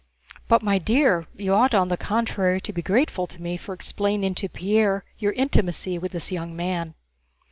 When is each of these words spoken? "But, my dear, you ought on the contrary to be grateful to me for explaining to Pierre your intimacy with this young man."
"But, 0.47 0.63
my 0.63 0.79
dear, 0.79 1.27
you 1.35 1.53
ought 1.53 1.75
on 1.75 1.89
the 1.89 1.95
contrary 1.95 2.59
to 2.61 2.73
be 2.73 2.81
grateful 2.81 3.27
to 3.27 3.39
me 3.39 3.55
for 3.55 3.71
explaining 3.75 4.33
to 4.33 4.49
Pierre 4.49 5.05
your 5.19 5.33
intimacy 5.33 5.99
with 5.99 6.11
this 6.13 6.31
young 6.31 6.55
man." 6.55 6.95